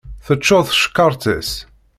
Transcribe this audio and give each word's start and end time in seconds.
Teččuṛ 0.25 0.61
tcekkaṛt-is. 0.65 1.51